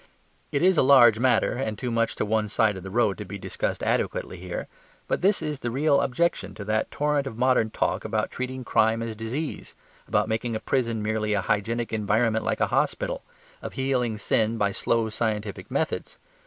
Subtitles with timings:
[0.51, 3.23] It is a large matter and too much to one side of the road to
[3.23, 4.67] be discussed adequately here;
[5.07, 9.03] but this is the real objection to that torrent of modern talk about treating crime
[9.03, 9.75] as disease,
[10.07, 13.21] about making a prison merely a hygienic environment like a hospital,
[13.61, 16.17] of healing sin by slow scientific methods.